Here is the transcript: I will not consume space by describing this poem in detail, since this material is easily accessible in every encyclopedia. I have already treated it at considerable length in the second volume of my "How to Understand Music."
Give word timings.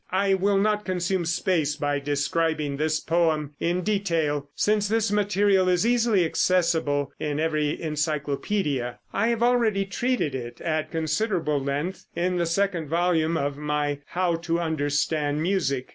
I 0.11 0.33
will 0.33 0.57
not 0.57 0.83
consume 0.83 1.25
space 1.25 1.75
by 1.75 1.99
describing 1.99 2.75
this 2.77 2.99
poem 2.99 3.53
in 3.59 3.83
detail, 3.83 4.49
since 4.55 4.87
this 4.87 5.11
material 5.11 5.69
is 5.69 5.85
easily 5.85 6.25
accessible 6.25 7.11
in 7.19 7.39
every 7.39 7.79
encyclopedia. 7.79 8.97
I 9.13 9.27
have 9.27 9.43
already 9.43 9.85
treated 9.85 10.33
it 10.33 10.59
at 10.59 10.89
considerable 10.89 11.59
length 11.59 12.05
in 12.15 12.37
the 12.39 12.47
second 12.47 12.87
volume 12.89 13.37
of 13.37 13.57
my 13.59 13.99
"How 14.07 14.37
to 14.37 14.59
Understand 14.59 15.39
Music." 15.43 15.87